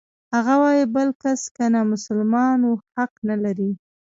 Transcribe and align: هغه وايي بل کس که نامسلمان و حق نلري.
هغه 0.35 0.53
وايي 0.61 0.85
بل 0.95 1.09
کس 1.21 1.41
که 1.55 1.63
نامسلمان 1.73 2.59
و 2.69 2.71
حق 2.95 3.13
نلري. 3.27 3.71